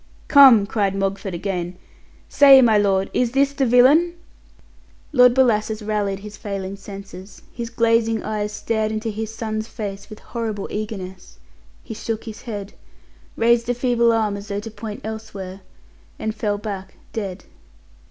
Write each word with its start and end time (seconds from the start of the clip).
"Come," 0.27 0.65
cried 0.65 0.95
Mogford 0.95 1.35
again; 1.35 1.77
"say, 2.27 2.59
my 2.59 2.75
lord, 2.75 3.11
is 3.13 3.33
this 3.33 3.53
the 3.53 3.67
villain?" 3.67 4.15
Lord 5.13 5.35
Bellasis 5.35 5.83
rallied 5.83 6.21
his 6.21 6.37
failing 6.37 6.75
senses, 6.75 7.43
his 7.53 7.69
glazing 7.69 8.23
eyes 8.23 8.51
stared 8.51 8.91
into 8.91 9.09
his 9.11 9.31
son's 9.31 9.67
face 9.67 10.09
with 10.09 10.17
horrible 10.17 10.67
eagerness; 10.71 11.37
he 11.83 11.93
shook 11.93 12.23
his 12.23 12.41
head, 12.41 12.73
raised 13.37 13.69
a 13.69 13.75
feeble 13.75 14.11
arm 14.11 14.35
as 14.37 14.47
though 14.47 14.59
to 14.61 14.71
point 14.71 15.01
elsewhere, 15.03 15.61
and 16.17 16.33
fell 16.33 16.57
back 16.57 16.95
dead. 17.13 17.43